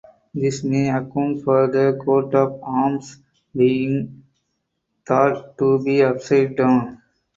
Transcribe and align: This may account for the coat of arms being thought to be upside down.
This 0.33 0.63
may 0.63 0.89
account 0.89 1.43
for 1.43 1.67
the 1.67 1.95
coat 2.03 2.33
of 2.33 2.59
arms 2.63 3.17
being 3.55 4.23
thought 5.05 5.59
to 5.59 5.77
be 5.77 6.01
upside 6.01 6.55
down. 6.55 7.03